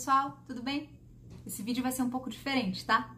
pessoal, 0.00 0.42
tudo 0.46 0.62
bem? 0.62 0.88
Esse 1.46 1.62
vídeo 1.62 1.82
vai 1.82 1.92
ser 1.92 2.00
um 2.00 2.08
pouco 2.08 2.30
diferente, 2.30 2.86
tá? 2.86 3.14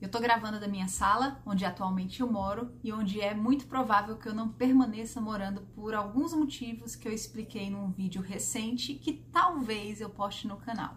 Eu 0.00 0.08
tô 0.08 0.20
gravando 0.20 0.60
da 0.60 0.68
minha 0.68 0.86
sala, 0.86 1.42
onde 1.44 1.64
atualmente 1.64 2.20
eu 2.20 2.30
moro 2.30 2.70
e 2.84 2.92
onde 2.92 3.20
é 3.20 3.34
muito 3.34 3.66
provável 3.66 4.16
que 4.16 4.28
eu 4.28 4.32
não 4.32 4.48
permaneça 4.48 5.20
morando 5.20 5.62
por 5.74 5.94
alguns 5.94 6.32
motivos 6.32 6.94
que 6.94 7.08
eu 7.08 7.12
expliquei 7.12 7.68
num 7.70 7.90
vídeo 7.90 8.22
recente 8.22 8.94
que 8.94 9.14
talvez 9.32 10.00
eu 10.00 10.08
poste 10.08 10.46
no 10.46 10.58
canal. 10.58 10.96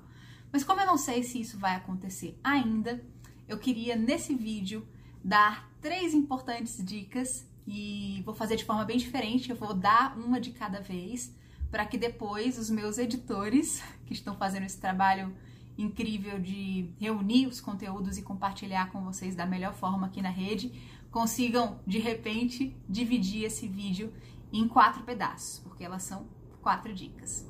Mas 0.52 0.64
como 0.64 0.82
eu 0.82 0.86
não 0.86 0.96
sei 0.96 1.24
se 1.24 1.42
isso 1.42 1.58
vai 1.58 1.74
acontecer 1.74 2.40
ainda, 2.44 3.04
eu 3.48 3.58
queria 3.58 3.96
nesse 3.96 4.36
vídeo 4.36 4.88
dar 5.24 5.72
três 5.82 6.14
importantes 6.14 6.86
dicas 6.86 7.50
e 7.66 8.22
vou 8.24 8.36
fazer 8.36 8.58
de 8.58 8.64
forma 8.64 8.86
bem 8.86 8.98
diferente, 8.98 9.50
eu 9.50 9.56
vou 9.56 9.74
dar 9.74 10.16
uma 10.20 10.40
de 10.40 10.52
cada 10.52 10.82
vez 10.82 11.35
para 11.72 11.86
que 11.86 11.98
depois 11.98 12.58
os 12.58 12.70
meus 12.70 12.98
editores, 12.98 13.82
que 14.06 14.14
estão 14.14 14.36
fazendo 14.36 14.66
esse 14.66 14.80
trabalho 14.80 15.36
incrível 15.78 16.40
de 16.40 16.90
reunir 17.00 17.48
os 17.48 17.60
conteúdos 17.60 18.18
e 18.18 18.22
compartilhar 18.22 18.92
com 18.92 19.04
vocês 19.04 19.36
da 19.36 19.46
melhor 19.46 19.74
forma 19.74 20.08
aqui 20.08 20.22
na 20.22 20.30
rede, 20.30 20.72
consigam 21.12 21.80
de 21.86 22.00
repente 22.00 22.76
dividir 22.88 23.44
esse 23.44 23.68
vídeo 23.68 24.14
em 24.52 24.68
quatro 24.68 25.04
pedaços, 25.04 25.60
porque 25.60 25.84
elas 25.84 26.04
são 26.04 26.28
quatro 26.62 26.94
dicas. 26.94 27.46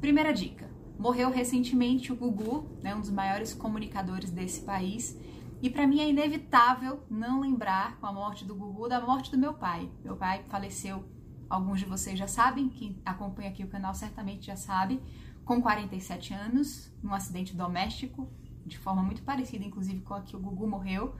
Primeira 0.00 0.32
dica: 0.32 0.70
morreu 0.98 1.30
recentemente 1.30 2.12
o 2.12 2.16
Gugu, 2.16 2.68
né, 2.82 2.94
um 2.94 3.00
dos 3.00 3.10
maiores 3.10 3.54
comunicadores 3.54 4.30
desse 4.30 4.62
país, 4.62 5.16
e 5.62 5.70
para 5.70 5.86
mim 5.86 6.00
é 6.00 6.08
inevitável 6.08 7.02
não 7.10 7.40
lembrar 7.40 7.98
com 7.98 8.06
a 8.06 8.12
morte 8.12 8.44
do 8.44 8.54
Gugu 8.54 8.88
da 8.88 9.00
morte 9.00 9.30
do 9.30 9.38
meu 9.38 9.54
pai. 9.54 9.88
Meu 10.04 10.16
pai 10.16 10.44
faleceu 10.48 11.04
alguns 11.48 11.80
de 11.80 11.86
vocês 11.86 12.18
já 12.18 12.26
sabem, 12.26 12.68
quem 12.68 13.00
acompanha 13.04 13.50
aqui 13.50 13.64
o 13.64 13.68
canal 13.68 13.94
certamente 13.94 14.46
já 14.46 14.56
sabe, 14.56 15.00
com 15.44 15.60
47 15.62 16.34
anos, 16.34 16.92
num 17.02 17.14
acidente 17.14 17.56
doméstico, 17.56 18.28
de 18.66 18.76
forma 18.78 19.02
muito 19.02 19.22
parecida, 19.22 19.64
inclusive, 19.64 20.00
com 20.00 20.14
a 20.14 20.20
que 20.20 20.36
o 20.36 20.38
Gugu 20.38 20.66
morreu. 20.66 21.14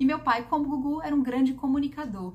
E 0.00 0.04
meu 0.04 0.18
pai, 0.18 0.44
como 0.48 0.66
o 0.66 0.68
Gugu, 0.68 1.02
era 1.02 1.14
um 1.14 1.22
grande 1.22 1.54
comunicador. 1.54 2.34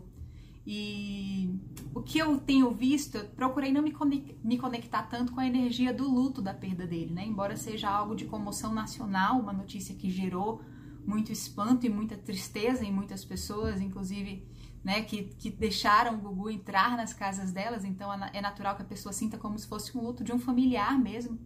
E 0.66 1.60
o 1.94 2.02
que 2.02 2.18
eu 2.18 2.40
tenho 2.40 2.72
visto, 2.72 3.18
eu 3.18 3.26
procurei 3.26 3.74
não 3.74 3.82
me 3.82 4.58
conectar 4.58 5.04
tanto 5.04 5.34
com 5.34 5.42
a 5.42 5.46
energia 5.46 5.94
do 5.94 6.10
luto 6.10 6.42
da 6.42 6.54
perda 6.54 6.88
dele, 6.88 7.14
né? 7.14 7.26
Embora 7.26 7.58
seja 7.58 7.90
algo 7.90 8.16
de 8.16 8.24
comoção 8.24 8.74
nacional, 8.74 9.40
uma 9.42 9.52
notícia 9.52 9.94
que 9.94 10.10
gerou 10.10 10.62
muito 11.06 11.34
espanto 11.34 11.86
e 11.86 11.90
muita 11.90 12.16
tristeza 12.16 12.86
em 12.86 12.94
muitas 12.94 13.26
pessoas, 13.26 13.82
inclusive 13.82 14.48
né, 14.84 15.02
que, 15.04 15.24
que 15.40 15.50
deixaram 15.50 16.16
o 16.16 16.18
Gugu 16.18 16.50
entrar 16.50 16.98
nas 16.98 17.14
casas 17.14 17.52
delas, 17.52 17.86
então 17.86 18.12
é 18.14 18.42
natural 18.42 18.76
que 18.76 18.82
a 18.82 18.86
pessoa 18.86 19.14
sinta 19.14 19.38
como 19.38 19.58
se 19.58 19.68
fosse 19.68 19.98
um 19.98 20.02
luto 20.02 20.24
de 20.24 20.34
um 20.34 20.40
familiar 20.40 21.00
mesmo. 21.00 21.40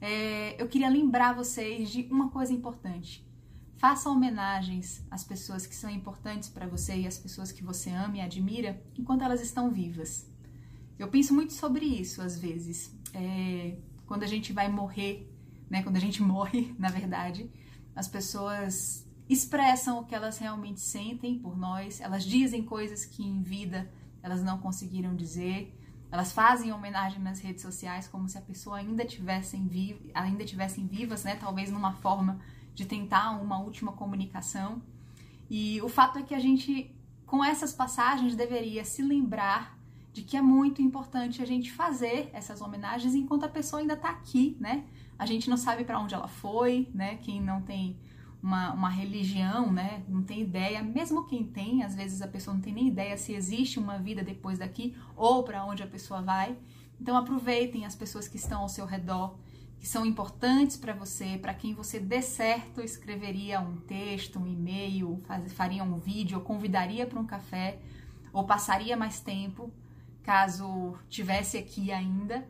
É, 0.00 0.60
eu 0.60 0.66
queria 0.66 0.88
lembrar 0.88 1.34
vocês 1.34 1.90
de 1.90 2.08
uma 2.10 2.30
coisa 2.30 2.52
importante. 2.52 3.26
Faça 3.76 4.08
homenagens 4.08 5.04
às 5.10 5.24
pessoas 5.24 5.66
que 5.66 5.74
são 5.74 5.90
importantes 5.90 6.48
para 6.48 6.66
você 6.66 6.96
e 6.96 7.06
às 7.06 7.18
pessoas 7.18 7.52
que 7.52 7.62
você 7.62 7.90
ama 7.90 8.16
e 8.16 8.20
admira 8.20 8.82
enquanto 8.98 9.22
elas 9.22 9.42
estão 9.42 9.70
vivas. 9.70 10.26
Eu 10.98 11.08
penso 11.08 11.34
muito 11.34 11.52
sobre 11.52 11.84
isso 11.84 12.22
às 12.22 12.38
vezes. 12.38 12.94
É, 13.12 13.76
quando 14.06 14.22
a 14.22 14.26
gente 14.26 14.52
vai 14.52 14.68
morrer, 14.70 15.30
né, 15.68 15.82
quando 15.82 15.96
a 15.96 16.00
gente 16.00 16.22
morre, 16.22 16.74
na 16.78 16.88
verdade, 16.88 17.50
as 17.94 18.08
pessoas 18.08 19.06
expressam 19.30 20.00
o 20.00 20.04
que 20.04 20.12
elas 20.12 20.38
realmente 20.38 20.80
sentem 20.80 21.38
por 21.38 21.56
nós, 21.56 22.00
elas 22.00 22.24
dizem 22.24 22.64
coisas 22.64 23.04
que 23.04 23.22
em 23.22 23.40
vida 23.40 23.88
elas 24.20 24.42
não 24.42 24.58
conseguiram 24.58 25.14
dizer, 25.14 25.72
elas 26.10 26.32
fazem 26.32 26.72
homenagem 26.72 27.20
nas 27.20 27.38
redes 27.38 27.62
sociais 27.62 28.08
como 28.08 28.28
se 28.28 28.36
a 28.36 28.40
pessoa 28.40 28.78
ainda 28.78 29.04
tivessem 29.04 29.68
vi 29.68 30.10
ainda 30.12 30.44
tivessem 30.44 30.84
vivas, 30.84 31.22
né? 31.22 31.36
Talvez 31.36 31.70
numa 31.70 31.92
forma 31.92 32.40
de 32.74 32.84
tentar 32.84 33.40
uma 33.40 33.60
última 33.60 33.92
comunicação. 33.92 34.82
E 35.48 35.80
o 35.80 35.88
fato 35.88 36.18
é 36.18 36.22
que 36.22 36.34
a 36.34 36.40
gente 36.40 36.92
com 37.24 37.44
essas 37.44 37.72
passagens 37.72 38.34
deveria 38.34 38.84
se 38.84 39.00
lembrar 39.00 39.78
de 40.12 40.22
que 40.22 40.36
é 40.36 40.42
muito 40.42 40.82
importante 40.82 41.40
a 41.40 41.46
gente 41.46 41.70
fazer 41.70 42.28
essas 42.32 42.60
homenagens 42.60 43.14
enquanto 43.14 43.44
a 43.44 43.48
pessoa 43.48 43.80
ainda 43.80 43.94
está 43.94 44.10
aqui, 44.10 44.56
né? 44.58 44.84
A 45.16 45.24
gente 45.24 45.48
não 45.48 45.56
sabe 45.56 45.84
para 45.84 46.00
onde 46.00 46.16
ela 46.16 46.26
foi, 46.26 46.88
né? 46.92 47.14
Quem 47.18 47.40
não 47.40 47.62
tem 47.62 47.96
uma, 48.42 48.72
uma 48.72 48.88
religião, 48.88 49.70
né? 49.72 50.02
Não 50.08 50.22
tem 50.22 50.40
ideia, 50.40 50.82
mesmo 50.82 51.26
quem 51.26 51.44
tem, 51.44 51.82
às 51.82 51.94
vezes 51.94 52.22
a 52.22 52.28
pessoa 52.28 52.54
não 52.54 52.60
tem 52.60 52.72
nem 52.72 52.88
ideia 52.88 53.16
se 53.16 53.34
existe 53.34 53.78
uma 53.78 53.98
vida 53.98 54.22
depois 54.22 54.58
daqui 54.58 54.96
ou 55.16 55.42
para 55.42 55.64
onde 55.64 55.82
a 55.82 55.86
pessoa 55.86 56.22
vai. 56.22 56.56
Então 57.00 57.16
aproveitem 57.16 57.84
as 57.84 57.94
pessoas 57.94 58.28
que 58.28 58.36
estão 58.36 58.62
ao 58.62 58.68
seu 58.68 58.86
redor, 58.86 59.36
que 59.78 59.86
são 59.86 60.04
importantes 60.04 60.76
para 60.76 60.92
você, 60.92 61.38
para 61.38 61.54
quem 61.54 61.74
você 61.74 61.98
dê 61.98 62.20
certo, 62.20 62.82
escreveria 62.82 63.60
um 63.60 63.76
texto, 63.76 64.38
um 64.38 64.46
e-mail, 64.46 65.22
faria 65.48 65.82
um 65.82 65.98
vídeo, 65.98 66.38
ou 66.38 66.44
convidaria 66.44 67.06
para 67.06 67.18
um 67.18 67.26
café, 67.26 67.78
ou 68.32 68.44
passaria 68.44 68.96
mais 68.96 69.20
tempo, 69.20 69.72
caso 70.22 70.94
tivesse 71.08 71.56
aqui 71.56 71.90
ainda 71.90 72.46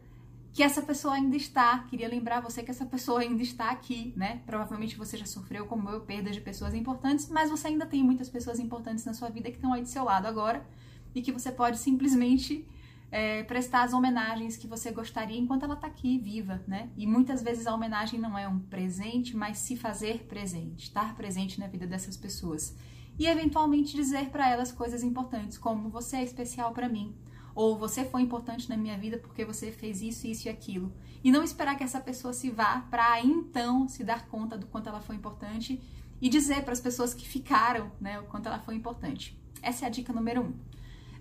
que 0.53 0.63
essa 0.63 0.83
pessoa 0.83 1.15
ainda 1.15 1.37
está. 1.37 1.81
Queria 1.85 2.09
lembrar 2.09 2.41
você 2.41 2.63
que 2.63 2.71
essa 2.71 2.85
pessoa 2.85 3.21
ainda 3.21 3.43
está 3.43 3.71
aqui, 3.71 4.13
né? 4.17 4.43
Provavelmente 4.47 4.97
você 4.97 5.17
já 5.17 5.27
sofreu, 5.27 5.67
como 5.67 5.89
eu, 5.89 6.01
perda 6.01 6.31
de 6.31 6.41
pessoas 6.41 6.75
importantes, 6.75 7.29
mas 7.29 7.51
você 7.51 7.69
ainda 7.69 7.87
tem 7.87 8.03
muitas 8.03 8.29
pessoas 8.29 8.59
importantes 8.59 9.05
na 9.05 9.15
sua 9.15 9.29
vida 9.31 9.51
que 9.51 9.57
estão 9.57 9.73
aí 9.73 9.83
do 9.83 9.89
seu 9.89 10.05
lado 10.05 10.27
agora 10.27 10.67
e 11.15 11.23
que 11.23 11.33
você 11.33 11.53
pode 11.53 11.79
simplesmente 11.79 12.67
é, 13.11 13.43
prestar 13.45 13.83
as 13.83 13.93
homenagens 13.93 14.57
que 14.57 14.67
você 14.67 14.93
gostaria 14.93 15.39
enquanto 15.39 15.65
ela 15.65 15.75
está 15.75 15.87
aqui, 15.87 16.19
viva, 16.19 16.63
né? 16.67 16.91
E 16.97 17.07
muitas 17.07 17.43
vezes 17.43 17.67
a 17.67 17.75
homenagem 17.75 18.21
não 18.21 18.37
é 18.39 18.49
um 18.49 18.59
presente, 18.59 19.37
mas 19.37 19.59
se 19.59 19.77
fazer 19.77 20.27
presente, 20.27 20.85
estar 20.85 21.15
presente 21.17 21.59
na 21.59 21.67
vida 21.67 21.87
dessas 21.87 22.17
pessoas. 22.17 22.77
E 23.19 23.27
eventualmente 23.27 23.95
dizer 23.95 24.31
para 24.31 24.49
elas 24.49 24.73
coisas 24.73 25.03
importantes, 25.03 25.59
como 25.59 25.91
você 25.91 26.17
é 26.17 26.25
especial 26.25 26.73
para 26.73 26.89
mim, 26.89 27.15
ou 27.55 27.77
você 27.77 28.05
foi 28.05 28.23
importante 28.23 28.69
na 28.69 28.77
minha 28.77 28.97
vida 28.97 29.19
porque 29.19 29.45
você 29.45 29.71
fez 29.71 30.01
isso, 30.03 30.27
isso 30.27 30.49
e 30.49 30.51
aquilo. 30.51 30.93
E 31.23 31.31
não 31.31 31.43
esperar 31.43 31.77
que 31.77 31.85
essa 31.85 32.01
pessoa 32.01 32.33
se 32.33 32.51
vá 32.51 32.81
para 32.91 33.23
então 33.23 33.87
se 33.89 34.03
dar 34.03 34.27
conta 34.27 34.57
do 34.57 34.67
quanto 34.67 34.89
ela 34.89 35.01
foi 35.01 35.17
importante 35.17 35.81
e 36.21 36.29
dizer 36.29 36.63
para 36.63 36.73
as 36.73 36.81
pessoas 36.81 37.13
que 37.13 37.27
ficaram, 37.27 37.91
né, 38.01 38.19
o 38.21 38.25
quanto 38.25 38.47
ela 38.47 38.59
foi 38.59 38.75
importante. 38.75 39.39
Essa 39.63 39.85
é 39.85 39.89
a 39.89 39.91
dica 39.91 40.13
número 40.13 40.43
um. 40.43 40.55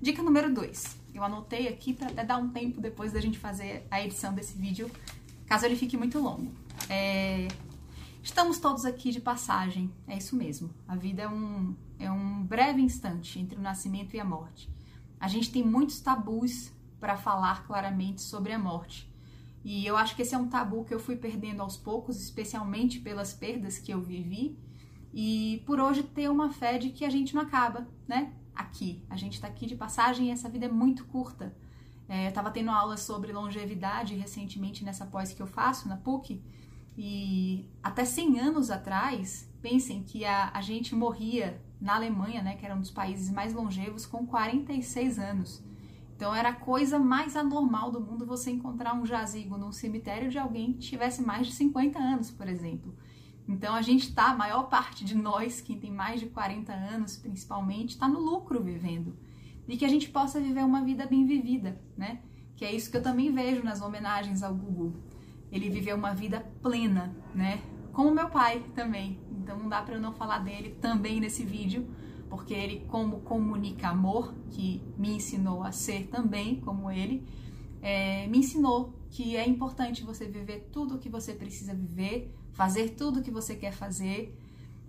Dica 0.02 0.24
número 0.24 0.54
dois. 0.54 0.98
Eu 1.14 1.24
anotei 1.24 1.68
aqui 1.68 1.94
para 1.94 2.08
até 2.08 2.24
dar 2.24 2.38
um 2.38 2.50
tempo 2.50 2.80
depois 2.80 3.12
da 3.12 3.20
gente 3.20 3.38
fazer 3.38 3.86
a 3.92 4.02
edição 4.02 4.34
desse 4.34 4.58
vídeo, 4.58 4.90
caso 5.46 5.66
ele 5.66 5.76
fique 5.76 5.98
muito 5.98 6.20
longo. 6.20 6.52
É... 6.90 7.48
Estamos 8.22 8.60
todos 8.60 8.86
aqui 8.86 9.12
de 9.12 9.20
passagem, 9.20 9.92
é 10.08 10.18
isso 10.18 10.36
mesmo. 10.36 10.70
A 10.88 10.96
vida 10.96 11.24
é 11.24 11.28
um, 11.28 11.76
é 11.98 12.12
um 12.12 12.44
breve 12.44 12.82
instante 12.82 13.40
entre 13.40 13.58
o 13.58 13.62
nascimento 13.62 14.14
e 14.16 14.20
a 14.20 14.26
morte 14.26 14.70
a 15.20 15.28
gente 15.28 15.52
tem 15.52 15.64
muitos 15.64 16.00
tabus 16.00 16.72
para 17.00 17.18
falar 17.18 17.66
claramente 17.66 18.22
sobre 18.22 18.54
a 18.54 18.60
morte. 18.60 19.10
E 19.64 19.86
eu 19.86 19.98
acho 19.98 20.16
que 20.16 20.22
esse 20.22 20.34
é 20.34 20.38
um 20.38 20.48
tabu 20.48 20.86
que 20.86 20.94
eu 20.94 21.00
fui 21.00 21.16
perdendo 21.16 21.62
aos 21.62 21.76
poucos, 21.76 22.22
especialmente 22.22 23.00
pelas 23.00 23.34
perdas 23.34 23.78
que 23.78 23.92
eu 23.92 24.02
vivi, 24.02 24.58
e 25.14 25.62
por 25.66 25.80
hoje 25.80 26.04
ter 26.04 26.30
uma 26.30 26.50
fé 26.52 26.78
de 26.78 26.90
que 26.90 27.04
a 27.04 27.10
gente 27.10 27.36
não 27.36 27.42
acaba, 27.42 27.88
né? 28.08 28.34
Aqui. 28.56 29.04
A 29.10 29.16
gente 29.16 29.34
está 29.34 29.48
aqui 29.48 29.66
de 29.66 29.76
passagem 29.76 30.28
e 30.28 30.32
essa 30.32 30.50
vida 30.50 30.66
é 30.66 30.70
muito 30.70 31.06
curta. 31.06 31.56
É, 32.08 32.26
eu 32.26 32.30
estava 32.30 32.52
tendo 32.52 32.72
aula 32.72 32.98
sobre 32.98 33.32
longevidade 33.32 34.16
recentemente 34.16 34.84
nessa 34.84 35.06
pós 35.06 35.34
que 35.34 35.42
eu 35.42 35.48
faço 35.48 35.88
na 35.88 35.98
PUC, 35.98 36.42
e 36.98 37.70
até 37.82 38.04
100 38.04 38.40
anos 38.40 38.70
atrás, 38.70 39.50
pensem 39.62 40.04
que 40.04 40.26
a, 40.26 40.52
a 40.54 40.62
gente 40.62 40.94
morria 40.94 41.62
na 41.80 41.96
Alemanha, 41.96 42.42
né, 42.42 42.56
que 42.56 42.66
era 42.66 42.76
um 42.76 42.80
dos 42.80 42.92
países 42.92 43.32
mais 43.32 43.54
longevos, 43.54 44.06
com 44.06 44.26
46 44.26 45.20
anos. 45.20 45.64
Então 46.16 46.36
era 46.36 46.50
a 46.50 46.54
coisa 46.54 47.00
mais 47.00 47.38
anormal 47.38 47.92
do 47.92 48.02
mundo 48.02 48.26
você 48.26 48.52
encontrar 48.52 48.94
um 48.94 49.06
jazigo 49.06 49.58
num 49.58 49.72
cemitério 49.72 50.30
de 50.30 50.38
alguém 50.38 50.74
que 50.74 50.80
tivesse 50.80 51.22
mais 51.22 51.48
de 51.48 51.54
50 51.54 51.98
anos, 51.98 52.30
por 52.30 52.50
exemplo. 52.50 52.94
Então 53.48 53.74
a 53.74 53.82
gente 53.82 54.10
está, 54.10 54.32
a 54.32 54.36
maior 54.36 54.64
parte 54.64 55.06
de 55.06 55.16
nós, 55.16 55.62
quem 55.62 55.80
tem 55.80 55.92
mais 55.92 56.20
de 56.20 56.28
40 56.28 56.74
anos 56.74 57.16
principalmente, 57.16 57.92
está 57.92 58.08
no 58.08 58.20
lucro 58.20 58.62
vivendo. 58.62 59.18
E 59.68 59.78
que 59.78 59.86
a 59.86 59.88
gente 59.88 60.10
possa 60.10 60.42
viver 60.42 60.66
uma 60.66 60.84
vida 60.84 61.06
bem 61.06 61.26
vivida, 61.26 61.82
né? 61.96 62.20
Que 62.56 62.66
é 62.66 62.76
isso 62.76 62.92
que 62.92 62.98
eu 62.98 63.04
também 63.04 63.32
vejo 63.32 63.64
nas 63.64 63.82
homenagens 63.82 64.44
ao 64.44 64.54
Gugu. 64.54 64.94
Ele 65.52 65.70
viveu 65.70 65.96
uma 65.96 66.14
vida 66.14 66.42
plena, 66.62 67.16
né? 67.34 67.62
Como 67.94 68.14
meu 68.14 68.30
pai 68.30 68.64
também. 68.76 69.20
Então 69.32 69.58
não 69.58 69.70
dá 69.70 69.82
para 69.82 69.96
eu 69.96 70.02
não 70.02 70.14
falar 70.14 70.40
dele 70.40 70.78
também 70.82 71.20
nesse 71.20 71.44
vídeo, 71.44 71.88
porque 72.30 72.54
ele, 72.54 72.86
como 72.88 73.22
comunica 73.22 73.90
amor, 73.90 74.34
que 74.52 74.82
me 74.98 75.12
ensinou 75.12 75.64
a 75.64 75.72
ser 75.72 76.08
também 76.08 76.60
como 76.60 76.92
ele, 76.92 77.26
é, 77.82 78.28
me 78.28 78.40
ensinou 78.40 78.94
que 79.10 79.36
é 79.36 79.48
importante 79.48 80.04
você 80.04 80.26
viver 80.26 80.70
tudo 80.72 80.96
o 80.96 81.00
que 81.00 81.10
você 81.10 81.34
precisa 81.34 81.74
viver, 81.74 82.32
fazer 82.52 82.90
tudo 82.90 83.20
o 83.20 83.24
que 83.24 83.32
você 83.32 83.56
quer 83.56 83.72
fazer, 83.72 84.38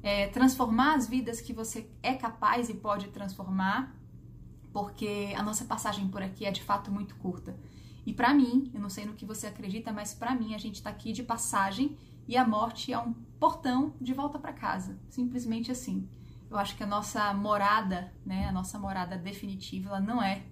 é, 0.03 0.29
transformar 0.29 0.94
as 0.94 1.08
vidas 1.08 1.41
que 1.41 1.53
você 1.53 1.88
é 2.03 2.14
capaz 2.14 2.69
e 2.69 2.75
pode 2.75 3.08
transformar, 3.08 3.96
porque 4.73 5.32
a 5.37 5.43
nossa 5.43 5.64
passagem 5.64 6.08
por 6.08 6.23
aqui 6.23 6.44
é 6.44 6.50
de 6.50 6.62
fato 6.62 6.91
muito 6.91 7.14
curta. 7.17 7.56
E 8.05 8.12
para 8.12 8.32
mim, 8.35 8.70
eu 8.75 8.81
não 8.81 8.88
sei 8.88 9.05
no 9.05 9.14
que 9.14 9.25
você 9.25 9.46
acredita, 9.46 9.93
mas 9.93 10.14
para 10.14 10.35
mim 10.35 10.55
a 10.55 10.58
gente 10.58 10.76
está 10.76 10.91
aqui 10.91 11.12
de 11.12 11.23
passagem 11.23 11.96
e 12.31 12.37
a 12.37 12.47
morte 12.47 12.93
é 12.93 12.99
um 12.99 13.12
portão 13.41 13.93
de 14.00 14.15
volta 14.15 14.38
para 14.38 14.53
casa, 14.53 14.97
simplesmente 15.09 15.73
assim. 15.73 16.09
Eu 16.49 16.56
acho 16.56 16.77
que 16.77 16.85
a 16.85 16.87
nossa 16.87 17.35
morada, 17.35 18.15
né, 18.25 18.47
a 18.47 18.53
nossa 18.53 18.79
morada 18.79 19.19
definitiva, 19.19 19.88
ela 19.88 20.00
não 20.00 20.23
é 20.23 20.44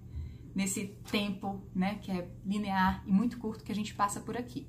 nesse 0.53 0.87
tempo, 1.09 1.63
né, 1.73 1.95
que 1.95 2.11
é 2.11 2.29
linear 2.45 3.01
e 3.05 3.13
muito 3.13 3.37
curto 3.37 3.63
que 3.63 3.71
a 3.71 3.75
gente 3.75 3.95
passa 3.95 4.19
por 4.19 4.35
aqui. 4.35 4.67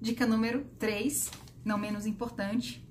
Dica 0.00 0.24
número 0.24 0.64
3, 0.78 1.32
não 1.64 1.76
menos 1.76 2.06
importante. 2.06 2.88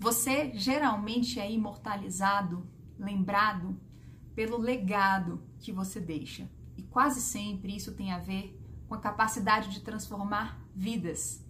Você 0.00 0.52
geralmente 0.54 1.38
é 1.38 1.52
imortalizado, 1.52 2.66
lembrado 2.98 3.78
pelo 4.34 4.56
legado 4.56 5.42
que 5.58 5.72
você 5.72 6.00
deixa. 6.00 6.48
E 6.74 6.82
quase 6.82 7.20
sempre 7.20 7.76
isso 7.76 7.92
tem 7.92 8.12
a 8.12 8.18
ver 8.18 8.58
com 8.88 8.94
a 8.94 9.00
capacidade 9.00 9.68
de 9.68 9.80
transformar 9.80 10.58
vidas. 10.74 11.44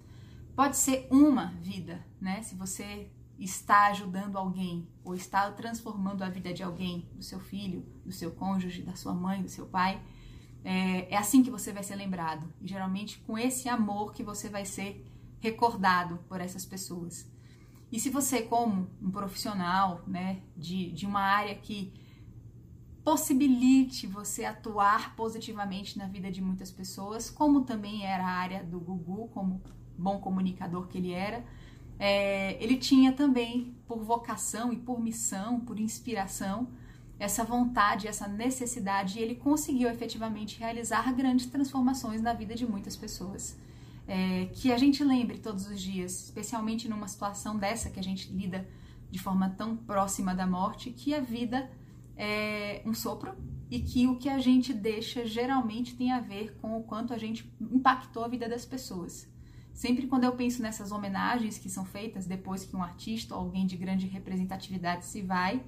Pode 0.57 0.79
ser 0.79 1.07
uma 1.11 1.53
vida, 1.61 2.03
né? 2.19 2.41
Se 2.41 2.55
você 2.55 3.11
está 3.39 3.89
ajudando 3.89 4.39
alguém 4.39 4.89
ou 5.05 5.15
está 5.15 5.51
transformando 5.53 6.23
a 6.23 6.31
vida 6.31 6.51
de 6.55 6.63
alguém, 6.63 7.07
do 7.15 7.23
seu 7.23 7.39
filho, 7.39 7.85
do 8.03 8.11
seu 8.11 8.31
cônjuge, 8.31 8.81
da 8.81 8.97
sua 8.97 9.13
mãe, 9.13 9.43
do 9.43 9.51
seu 9.51 9.67
pai, 9.67 10.03
é, 10.65 11.13
é 11.13 11.17
assim 11.19 11.43
que 11.43 11.51
você 11.51 11.75
vai 11.75 11.83
ser 11.83 11.95
lembrado. 11.97 12.51
E 12.59 12.67
geralmente 12.67 13.19
com 13.19 13.37
esse 13.37 13.69
amor 13.69 14.15
que 14.15 14.23
você 14.23 14.49
vai 14.49 14.65
ser 14.65 15.07
recordado 15.41 16.21
por 16.27 16.41
essas 16.41 16.65
pessoas. 16.65 17.31
E 17.93 18.01
se 18.01 18.09
você, 18.09 18.41
como 18.41 18.91
um 19.01 19.11
profissional 19.11 20.03
né, 20.07 20.41
de, 20.57 20.91
de 20.91 21.05
uma 21.05 21.21
área 21.21 21.55
que 21.55 21.93
possibilite 23.05 24.07
você 24.07 24.47
atuar 24.47 25.15
positivamente 25.15 25.99
na 25.99 26.09
vida 26.09 26.33
de 26.33 26.41
muitas 26.41 26.71
pessoas, 26.71 27.29
como 27.29 27.61
também 27.61 28.07
era 28.07 28.25
a 28.25 28.31
área 28.31 28.65
do 28.65 28.81
Gugu, 28.81 29.29
como 29.29 29.63
bom 29.99 30.19
comunicador 30.19 30.87
que 30.87 30.99
ele 30.99 31.13
era, 31.13 31.45
é, 31.99 32.63
ele 32.63 32.77
tinha 32.77 33.13
também, 33.13 33.75
por 33.87 34.03
vocação 34.03 34.73
e 34.73 34.77
por 34.77 35.01
missão, 35.01 35.61
por 35.61 35.81
inspiração, 35.81 36.69
essa 37.19 37.43
vontade, 37.43 38.07
essa 38.07 38.29
necessidade, 38.29 39.19
e 39.19 39.23
ele 39.23 39.35
conseguiu 39.35 39.89
efetivamente 39.89 40.59
realizar 40.59 41.15
grandes 41.15 41.47
transformações 41.47 42.21
na 42.21 42.35
vida 42.35 42.55
de 42.55 42.67
muitas 42.67 42.95
pessoas. 42.95 43.59
É, 44.07 44.47
que 44.53 44.71
a 44.71 44.79
gente 44.79 45.03
lembre 45.03 45.39
todos 45.39 45.67
os 45.67 45.81
dias, 45.81 46.27
especialmente 46.27 46.89
numa 46.89 47.09
situação 47.09 47.57
dessa 47.57 47.91
que 47.91 47.99
a 47.99 48.03
gente 48.03 48.31
lida 48.33 48.69
de 49.11 49.19
forma 49.19 49.51
tão 49.51 49.77
próxima 49.77 50.35
da 50.35 50.47
morte, 50.47 50.91
que 50.91 51.15
a 51.15 51.21
vida 51.21 51.69
é 52.17 52.83
um 52.85 52.95
sopro 52.95 53.35
e 53.71 53.81
que 53.81 54.07
o 54.07 54.17
que 54.17 54.29
a 54.29 54.39
gente 54.39 54.73
deixa 54.73 55.27
geralmente 55.27 55.97
tem 55.97 56.13
a 56.13 56.21
ver 56.21 56.57
com 56.61 56.79
o 56.79 56.85
quanto 56.85 57.13
a 57.13 57.19
gente 57.19 57.51
impactou 57.61 58.25
a 58.25 58.29
vida 58.29 58.49
das 58.49 58.65
pessoas. 58.65 59.29
Sempre 59.77 60.07
quando 60.07 60.25
eu 60.25 60.33
penso 60.33 60.63
nessas 60.63 60.91
homenagens 60.91 61.59
que 61.59 61.69
são 61.69 61.85
feitas 61.85 62.25
depois 62.25 62.65
que 62.65 62.75
um 62.75 62.83
artista 62.83 63.35
ou 63.35 63.43
alguém 63.43 63.67
de 63.67 63.77
grande 63.77 64.07
representatividade 64.07 65.05
se 65.05 65.21
vai, 65.21 65.63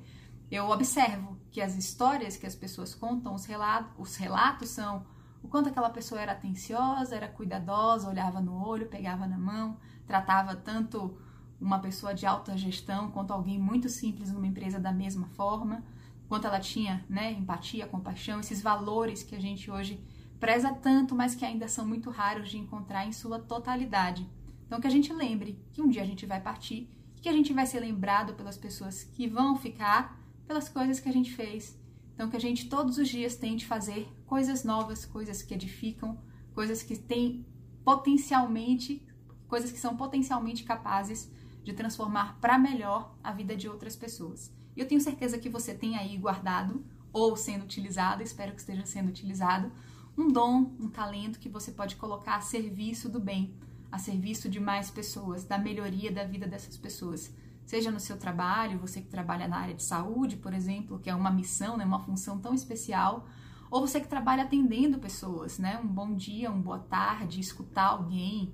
eu 0.51 0.71
observo 0.71 1.37
que 1.51 1.61
as 1.61 1.77
histórias 1.77 2.35
que 2.35 2.47
as 2.47 2.55
pessoas 2.55 2.95
contam, 2.95 3.35
os 3.35 3.45
relatos, 3.45 3.93
os 3.99 4.17
relatos 4.17 4.71
são 4.71 5.05
o 5.43 5.49
quanto 5.49 5.69
aquela 5.69 5.91
pessoa 5.91 6.23
era 6.23 6.33
atenciosa, 6.33 7.15
era 7.15 7.29
cuidadosa, 7.29 8.09
olhava 8.09 8.41
no 8.41 8.59
olho, 8.67 8.89
pegava 8.89 9.27
na 9.27 9.37
mão, 9.37 9.77
tratava 10.07 10.57
tanto 10.57 11.19
uma 11.61 11.79
pessoa 11.79 12.15
de 12.15 12.25
alta 12.25 12.57
gestão 12.57 13.11
quanto 13.11 13.35
alguém 13.35 13.59
muito 13.59 13.91
simples 13.91 14.33
numa 14.33 14.47
empresa 14.47 14.81
da 14.81 14.91
mesma 14.91 15.27
forma, 15.27 15.85
quanto 16.31 16.47
ela 16.47 16.61
tinha 16.61 17.05
né, 17.11 17.31
empatia, 17.33 17.87
compaixão, 17.87 18.41
esses 18.41 18.63
valores 18.63 19.23
que 19.23 19.37
a 19.37 19.41
gente 19.41 19.71
hoje 19.71 20.03
preza 20.39 20.73
tanto, 20.73 21.15
mas 21.15 21.35
que 21.35 21.45
ainda 21.45 21.69
são 21.69 21.87
muito 21.87 22.11
raros 22.11 22.49
de 22.49 22.59
encontrar 22.59 23.07
em 23.07 23.13
sua 23.13 23.39
totalidade. 23.39 24.29
Então, 24.67 24.81
que 24.81 24.87
a 24.87 24.91
gente 24.91 25.13
lembre 25.13 25.59
que 25.73 25.83
um 25.83 25.89
dia 25.89 26.03
a 26.03 26.07
gente 26.07 26.27
vai 26.27 26.41
partir, 26.41 26.91
que 27.21 27.29
a 27.29 27.33
gente 27.33 27.53
vai 27.53 27.67
ser 27.67 27.81
lembrado 27.81 28.35
pelas 28.35 28.57
pessoas 28.57 29.03
que 29.03 29.27
vão 29.27 29.57
ficar, 29.57 30.21
pelas 30.47 30.69
coisas 30.69 31.01
que 31.01 31.09
a 31.09 31.13
gente 31.13 31.33
fez. 31.35 31.79
Então, 32.15 32.29
que 32.29 32.37
a 32.37 32.41
gente 32.41 32.69
todos 32.69 32.99
os 32.99 33.09
dias 33.09 33.37
tente 33.37 33.67
fazer 33.67 34.09
coisas 34.27 34.65
novas, 34.65 35.05
coisas 35.05 35.43
que 35.43 35.55
edificam, 35.55 36.19
coisas 36.55 36.83
que 36.83 36.97
têm 36.97 37.47
potencialmente, 37.85 39.03
coisas 39.47 39.73
que 39.73 39.79
são 39.79 39.97
potencialmente 39.97 40.65
capazes 40.65 41.31
de 41.65 41.73
transformar 41.73 42.39
para 42.41 42.59
melhor 42.59 43.17
a 43.23 43.33
vida 43.33 43.57
de 43.57 43.69
outras 43.69 43.97
pessoas. 43.97 44.53
E 44.77 44.81
eu 44.81 44.87
tenho 44.87 45.01
certeza 45.01 45.39
que 45.39 45.49
você 45.49 45.75
tem 45.75 45.97
aí 45.97 46.17
guardado 46.17 46.85
ou 47.13 47.37
sendo 47.37 47.65
utilizado, 47.65 48.23
espero 48.23 48.53
que 48.53 48.61
esteja 48.61 48.85
sendo 48.85 49.09
utilizado, 49.09 49.73
um 50.19 50.27
dom, 50.27 50.73
um 50.81 50.89
talento 50.89 51.39
que 51.39 51.49
você 51.49 51.71
pode 51.71 51.95
colocar 51.95 52.35
a 52.35 52.41
serviço 52.41 53.09
do 53.09 53.21
bem, 53.21 53.55
a 53.91 53.99
serviço 53.99 54.49
de 54.49 54.59
mais 54.59 54.91
pessoas, 54.91 55.45
da 55.45 55.57
melhoria 55.57 56.11
da 56.11 56.25
vida 56.25 56.45
dessas 56.45 56.77
pessoas. 56.77 57.33
Seja 57.65 57.91
no 57.93 58.01
seu 58.01 58.19
trabalho, 58.19 58.81
você 58.81 59.01
que 59.01 59.09
trabalha 59.09 59.47
na 59.47 59.59
área 59.59 59.75
de 59.75 59.85
saúde, 59.85 60.37
por 60.37 60.53
exemplo, 60.53 60.99
que 60.99 61.09
é 61.09 61.15
uma 61.15 61.31
missão, 61.31 61.77
né, 61.77 61.85
uma 61.85 62.01
função 62.01 62.39
tão 62.41 62.53
especial, 62.53 63.29
ou 63.71 63.87
você 63.87 64.01
que 64.01 64.09
trabalha 64.09 64.43
atendendo 64.43 64.99
pessoas, 64.99 65.59
né? 65.59 65.79
Um 65.79 65.87
bom 65.87 66.15
dia, 66.15 66.51
uma 66.51 66.63
boa 66.63 66.79
tarde, 66.79 67.39
escutar 67.39 67.89
alguém 67.89 68.53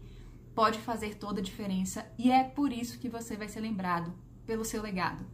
pode 0.54 0.78
fazer 0.78 1.16
toda 1.16 1.40
a 1.40 1.42
diferença 1.42 2.06
e 2.18 2.30
é 2.30 2.44
por 2.44 2.72
isso 2.72 2.98
que 2.98 3.08
você 3.08 3.36
vai 3.36 3.48
ser 3.48 3.60
lembrado 3.60 4.12
pelo 4.44 4.64
seu 4.64 4.82
legado 4.82 5.24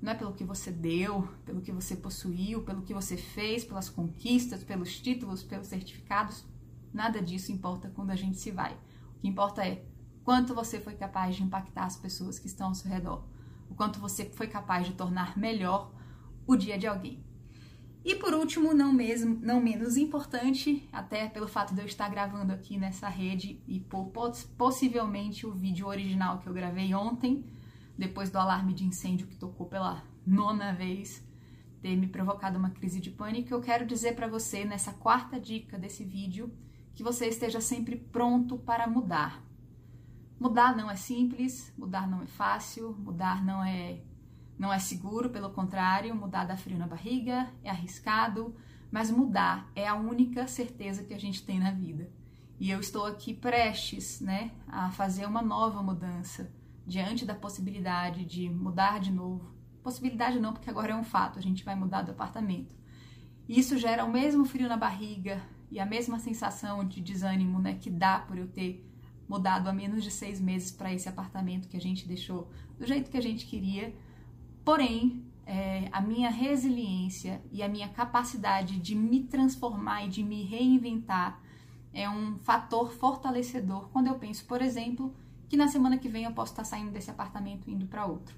não 0.00 0.12
é 0.12 0.14
pelo 0.14 0.32
que 0.32 0.44
você 0.44 0.70
deu, 0.70 1.28
pelo 1.44 1.60
que 1.60 1.72
você 1.72 1.94
possuiu, 1.94 2.62
pelo 2.62 2.82
que 2.82 2.94
você 2.94 3.16
fez, 3.16 3.64
pelas 3.64 3.88
conquistas, 3.88 4.64
pelos 4.64 4.98
títulos, 4.98 5.42
pelos 5.42 5.66
certificados. 5.66 6.44
Nada 6.92 7.20
disso 7.20 7.52
importa 7.52 7.90
quando 7.94 8.10
a 8.10 8.16
gente 8.16 8.38
se 8.38 8.50
vai. 8.50 8.72
O 9.16 9.20
que 9.20 9.28
importa 9.28 9.66
é 9.66 9.84
quanto 10.24 10.54
você 10.54 10.80
foi 10.80 10.94
capaz 10.94 11.36
de 11.36 11.42
impactar 11.42 11.84
as 11.84 11.96
pessoas 11.96 12.38
que 12.38 12.46
estão 12.46 12.68
ao 12.68 12.74
seu 12.74 12.90
redor, 12.90 13.24
o 13.68 13.74
quanto 13.74 14.00
você 14.00 14.24
foi 14.24 14.46
capaz 14.46 14.86
de 14.86 14.94
tornar 14.94 15.36
melhor 15.36 15.92
o 16.46 16.56
dia 16.56 16.78
de 16.78 16.86
alguém. 16.86 17.22
E 18.02 18.14
por 18.14 18.32
último, 18.32 18.72
não 18.72 18.92
mesmo, 18.92 19.38
não 19.42 19.60
menos 19.60 19.98
importante, 19.98 20.88
até 20.90 21.28
pelo 21.28 21.46
fato 21.46 21.74
de 21.74 21.82
eu 21.82 21.86
estar 21.86 22.08
gravando 22.08 22.52
aqui 22.52 22.78
nessa 22.78 23.08
rede 23.08 23.62
e 23.68 23.78
por 23.78 24.10
possivelmente 24.56 25.46
o 25.46 25.52
vídeo 25.52 25.86
original 25.86 26.38
que 26.38 26.48
eu 26.48 26.54
gravei 26.54 26.94
ontem, 26.94 27.44
depois 28.00 28.30
do 28.30 28.38
alarme 28.38 28.72
de 28.72 28.82
incêndio 28.82 29.26
que 29.26 29.36
tocou 29.36 29.66
pela 29.66 30.02
nona 30.26 30.72
vez, 30.72 31.22
ter 31.82 31.94
me 31.96 32.06
provocado 32.06 32.58
uma 32.58 32.70
crise 32.70 32.98
de 32.98 33.10
pânico, 33.10 33.52
eu 33.52 33.60
quero 33.60 33.84
dizer 33.84 34.16
para 34.16 34.26
você 34.26 34.64
nessa 34.64 34.94
quarta 34.94 35.38
dica 35.38 35.78
desse 35.78 36.02
vídeo 36.02 36.50
que 36.94 37.02
você 37.02 37.26
esteja 37.26 37.60
sempre 37.60 37.96
pronto 37.96 38.56
para 38.56 38.86
mudar. 38.86 39.44
Mudar 40.38 40.74
não 40.74 40.90
é 40.90 40.96
simples, 40.96 41.74
mudar 41.76 42.08
não 42.08 42.22
é 42.22 42.26
fácil, 42.26 42.96
mudar 42.98 43.44
não 43.44 43.62
é 43.62 44.00
não 44.58 44.72
é 44.72 44.78
seguro, 44.78 45.28
pelo 45.28 45.50
contrário, 45.50 46.14
mudar 46.14 46.44
dá 46.44 46.56
frio 46.56 46.78
na 46.78 46.86
barriga, 46.86 47.50
é 47.62 47.68
arriscado, 47.68 48.54
mas 48.90 49.10
mudar 49.10 49.70
é 49.74 49.86
a 49.86 49.94
única 49.94 50.46
certeza 50.46 51.04
que 51.04 51.12
a 51.12 51.20
gente 51.20 51.42
tem 51.42 51.58
na 51.58 51.70
vida. 51.70 52.10
E 52.58 52.70
eu 52.70 52.80
estou 52.80 53.04
aqui 53.04 53.34
prestes, 53.34 54.22
né, 54.22 54.52
a 54.68 54.90
fazer 54.90 55.26
uma 55.26 55.42
nova 55.42 55.82
mudança 55.82 56.50
diante 56.90 57.24
da 57.24 57.36
possibilidade 57.36 58.24
de 58.24 58.50
mudar 58.50 58.98
de 58.98 59.12
novo. 59.12 59.54
Possibilidade 59.80 60.40
não, 60.40 60.52
porque 60.52 60.68
agora 60.68 60.90
é 60.90 60.96
um 60.96 61.04
fato, 61.04 61.38
a 61.38 61.42
gente 61.42 61.64
vai 61.64 61.76
mudar 61.76 62.02
do 62.02 62.10
apartamento. 62.10 62.74
E 63.48 63.60
isso 63.60 63.78
gera 63.78 64.04
o 64.04 64.10
mesmo 64.10 64.44
frio 64.44 64.68
na 64.68 64.76
barriga 64.76 65.40
e 65.70 65.78
a 65.78 65.86
mesma 65.86 66.18
sensação 66.18 66.84
de 66.84 67.00
desânimo 67.00 67.60
né, 67.60 67.74
que 67.74 67.88
dá 67.88 68.18
por 68.18 68.36
eu 68.36 68.48
ter 68.48 68.84
mudado 69.28 69.68
há 69.68 69.72
menos 69.72 70.02
de 70.02 70.10
seis 70.10 70.40
meses 70.40 70.72
para 70.72 70.92
esse 70.92 71.08
apartamento 71.08 71.68
que 71.68 71.76
a 71.76 71.80
gente 71.80 72.08
deixou 72.08 72.50
do 72.76 72.84
jeito 72.84 73.08
que 73.08 73.16
a 73.16 73.22
gente 73.22 73.46
queria. 73.46 73.94
Porém, 74.64 75.24
é, 75.46 75.88
a 75.92 76.00
minha 76.00 76.28
resiliência 76.28 77.40
e 77.52 77.62
a 77.62 77.68
minha 77.68 77.88
capacidade 77.88 78.80
de 78.80 78.96
me 78.96 79.22
transformar 79.22 80.06
e 80.06 80.08
de 80.08 80.24
me 80.24 80.42
reinventar 80.42 81.40
é 81.92 82.10
um 82.10 82.36
fator 82.40 82.92
fortalecedor 82.92 83.88
quando 83.90 84.08
eu 84.08 84.16
penso, 84.16 84.44
por 84.44 84.60
exemplo, 84.60 85.14
que 85.50 85.56
na 85.56 85.66
semana 85.66 85.98
que 85.98 86.08
vem 86.08 86.24
eu 86.24 86.30
posso 86.30 86.52
estar 86.52 86.62
saindo 86.62 86.92
desse 86.92 87.10
apartamento 87.10 87.68
e 87.68 87.72
indo 87.72 87.84
para 87.84 88.06
outro. 88.06 88.36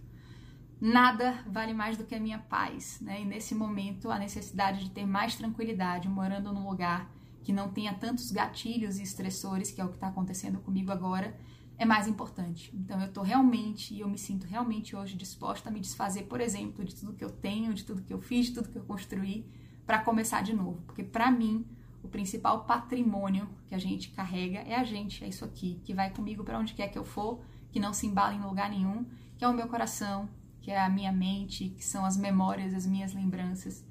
Nada 0.81 1.45
vale 1.47 1.75
mais 1.75 1.97
do 1.99 2.04
que 2.04 2.14
a 2.14 2.19
minha 2.19 2.38
paz, 2.38 3.00
né? 3.02 3.21
E 3.21 3.25
nesse 3.26 3.54
momento 3.54 4.11
a 4.11 4.19
necessidade 4.19 4.83
de 4.83 4.90
ter 4.90 5.04
mais 5.04 5.37
tranquilidade, 5.37 6.09
morando 6.09 6.50
num 6.54 6.66
lugar 6.66 7.12
que 7.45 7.52
não 7.52 7.69
tenha 7.69 7.92
tantos 7.92 8.31
gatilhos 8.33 8.99
e 8.99 9.02
estressores, 9.02 9.71
que 9.71 9.81
é 9.81 9.85
o 9.85 9.88
que 9.88 9.97
está 9.97 10.09
acontecendo 10.09 10.59
comigo 10.61 10.90
agora, 10.90 11.38
é 11.76 11.85
mais 11.85 12.09
importante. 12.09 12.75
Então 12.75 12.99
eu 12.99 13.09
estou 13.09 13.23
realmente, 13.23 13.92
e 13.92 14.00
eu 14.00 14.09
me 14.09 14.16
sinto 14.16 14.47
realmente 14.47 14.97
hoje 14.97 15.14
disposta 15.14 15.69
a 15.69 15.73
me 15.73 15.81
desfazer, 15.81 16.23
por 16.23 16.40
exemplo, 16.40 16.83
de 16.83 16.95
tudo 16.95 17.12
que 17.12 17.25
eu 17.25 17.31
tenho, 17.31 17.75
de 17.75 17.85
tudo 17.85 18.00
que 18.00 18.12
eu 18.12 18.23
fiz, 18.23 18.47
de 18.47 18.54
tudo 18.54 18.71
que 18.71 18.78
eu 18.78 18.85
construí, 18.85 19.47
para 19.85 19.99
começar 19.99 20.42
de 20.42 20.54
novo. 20.54 20.81
Porque 20.87 21.04
para 21.04 21.31
mim, 21.31 21.66
o 22.02 22.09
principal 22.09 22.64
patrimônio 22.64 23.49
que 23.66 23.75
a 23.75 23.78
gente 23.78 24.11
carrega 24.11 24.61
é 24.61 24.75
a 24.75 24.85
gente, 24.85 25.25
é 25.25 25.28
isso 25.28 25.44
aqui, 25.44 25.80
que 25.85 25.94
vai 25.94 26.11
comigo 26.11 26.42
para 26.42 26.59
onde 26.59 26.75
quer 26.75 26.88
que 26.88 26.99
eu 26.99 27.04
for, 27.04 27.40
que 27.71 27.80
não 27.80 27.92
se 27.92 28.06
embala 28.06 28.35
em 28.35 28.40
lugar 28.40 28.68
nenhum, 28.68 29.06
que 29.38 29.44
é 29.44 29.49
o 29.49 29.54
meu 29.54 29.68
coração, 29.68 30.28
que 30.61 30.71
é 30.71 30.80
a 30.80 30.88
minha 30.88 31.12
mente, 31.12 31.71
que 31.71 31.85
são 31.85 32.04
as 32.04 32.16
memórias, 32.16 32.75
as 32.75 32.87
minhas 32.87 33.12
lembranças, 33.12 33.85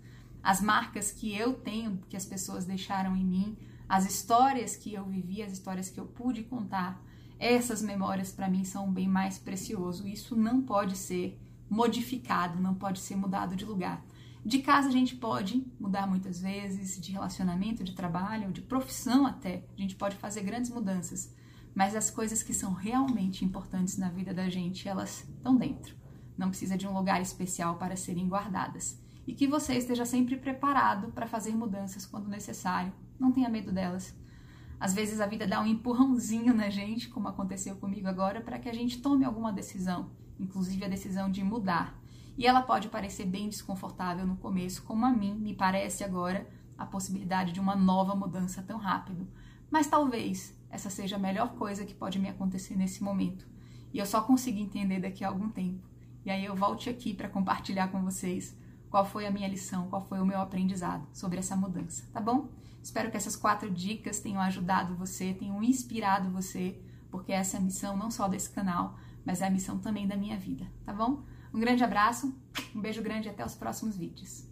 as 0.44 0.62
marcas 0.62 1.12
que 1.12 1.36
eu 1.36 1.54
tenho, 1.54 2.00
que 2.10 2.18
as 2.18 2.26
pessoas 2.26 2.66
deixaram 2.66 3.16
em 3.16 3.26
mim, 3.26 3.58
as 3.88 4.06
histórias 4.06 4.76
que 4.76 4.94
eu 4.94 5.06
vivi, 5.06 5.44
as 5.44 5.52
histórias 5.52 5.90
que 5.90 6.00
eu 6.00 6.06
pude 6.06 6.44
contar. 6.44 7.02
Essas 7.38 7.82
memórias 7.82 8.32
para 8.32 8.48
mim 8.48 8.64
são 8.64 8.92
bem 8.92 9.08
mais 9.08 9.38
precioso. 9.38 10.08
Isso 10.08 10.36
não 10.36 10.62
pode 10.62 10.96
ser 10.96 11.38
modificado, 11.70 12.62
não 12.62 12.74
pode 12.74 13.00
ser 13.00 13.16
mudado 13.16 13.56
de 13.56 13.66
lugar. 13.66 14.04
De 14.44 14.60
casa 14.60 14.88
a 14.88 14.92
gente 14.92 15.16
pode 15.16 15.64
mudar 15.80 16.08
muitas 16.08 16.42
vezes, 16.42 17.00
de 17.00 17.12
relacionamento, 17.12 17.84
de 17.84 17.94
trabalho, 17.94 18.52
de 18.52 18.62
profissão 18.62 19.28
até. 19.28 19.64
A 19.78 19.82
gente 19.82 19.96
pode 19.96 20.16
fazer 20.16 20.42
grandes 20.42 20.72
mudanças. 20.72 21.32
Mas 21.76 21.96
as 21.96 22.10
coisas 22.10 22.42
que 22.42 22.54
são 22.54 22.74
realmente 22.74 23.46
importantes 23.46 23.98
na 23.98 24.10
vida 24.10 24.34
da 24.34 24.50
gente, 24.50 24.90
elas 24.90 25.28
estão 25.30 25.56
dentro. 25.56 25.96
Não 26.38 26.50
precisa 26.50 26.76
de 26.76 26.88
um 26.88 26.94
lugar 26.94 27.22
especial 27.22 27.76
para 27.76 27.96
serem 27.96 28.28
guardadas. 28.28 29.00
E 29.28 29.34
que 29.34 29.48
você 29.48 29.76
esteja 29.76 30.06
sempre 30.06 30.36
preparado 30.36 31.12
para 31.12 31.28
fazer 31.28 31.56
mudanças 31.56 32.06
quando 32.06 32.28
necessário. 32.28 32.92
Não 33.20 33.32
tenha 33.32 33.48
medo 33.48 33.72
delas. 33.72 34.14
Às 34.80 34.96
vezes 34.96 35.22
a 35.22 35.28
vida 35.28 35.46
dá 35.46 35.62
um 35.62 35.68
empurrãozinho 35.68 36.56
na 36.56 36.68
gente, 36.68 37.10
como 37.10 37.28
aconteceu 37.28 37.76
comigo 37.76 38.08
agora, 38.08 38.42
para 38.42 38.58
que 38.58 38.68
a 38.68 38.74
gente 38.74 39.00
tome 39.00 39.24
alguma 39.24 39.54
decisão, 39.54 40.10
inclusive 40.40 40.84
a 40.84 40.90
decisão 40.90 41.30
de 41.30 41.44
mudar. 41.44 42.01
E 42.42 42.48
ela 42.48 42.64
pode 42.64 42.88
parecer 42.88 43.28
bem 43.28 43.48
desconfortável 43.48 44.26
no 44.26 44.36
começo, 44.36 44.82
como 44.82 45.06
a 45.06 45.12
mim 45.12 45.36
me 45.36 45.54
parece 45.54 46.04
agora 46.04 46.50
a 46.76 46.88
possibilidade 46.88 47.52
de 47.52 47.60
uma 47.60 47.76
nova 47.76 48.16
mudança 48.16 48.64
tão 48.64 48.80
rápido. 48.80 49.28
Mas 49.70 49.86
talvez 49.86 50.60
essa 50.68 50.90
seja 50.90 51.18
a 51.18 51.20
melhor 51.20 51.50
coisa 51.50 51.86
que 51.86 51.94
pode 51.94 52.18
me 52.18 52.28
acontecer 52.28 52.76
nesse 52.76 53.04
momento. 53.04 53.48
E 53.94 54.00
eu 54.00 54.08
só 54.08 54.22
consigo 54.22 54.58
entender 54.58 55.00
daqui 55.00 55.24
a 55.24 55.28
algum 55.28 55.50
tempo. 55.50 55.88
E 56.26 56.32
aí 56.32 56.44
eu 56.44 56.56
volte 56.56 56.90
aqui 56.90 57.14
para 57.14 57.30
compartilhar 57.30 57.90
com 57.90 58.02
vocês 58.02 58.58
qual 58.90 59.06
foi 59.06 59.28
a 59.28 59.32
minha 59.32 59.48
lição, 59.48 59.88
qual 59.88 60.02
foi 60.02 60.20
o 60.20 60.26
meu 60.26 60.42
aprendizado 60.42 61.08
sobre 61.14 61.38
essa 61.38 61.56
mudança, 61.56 62.10
tá 62.12 62.20
bom? 62.20 62.50
Espero 62.82 63.12
que 63.12 63.18
essas 63.18 63.36
quatro 63.36 63.70
dicas 63.70 64.20
tenham 64.20 64.42
ajudado 64.42 64.96
você, 64.96 65.32
tenham 65.32 65.62
inspirado 65.62 66.32
você, 66.32 66.82
porque 67.12 67.34
essa 67.34 67.58
é 67.58 67.60
a 67.60 67.64
missão 67.64 67.96
não 67.96 68.10
só 68.10 68.28
desse 68.28 68.50
canal, 68.50 68.98
mas 69.24 69.44
é 69.44 69.46
a 69.46 69.52
missão 69.52 69.78
também 69.78 70.08
da 70.08 70.18
minha 70.18 70.40
vida, 70.40 70.66
tá 70.84 70.92
bom? 70.92 71.22
Um 71.54 71.60
grande 71.60 71.84
abraço, 71.84 72.34
um 72.74 72.80
beijo 72.80 73.02
grande 73.02 73.28
e 73.28 73.32
até 73.32 73.46
os 73.46 73.56
próximos 73.56 73.98
vídeos. 73.98 74.46